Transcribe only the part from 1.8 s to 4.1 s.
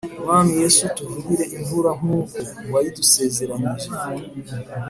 nkuko wayidusezeranyije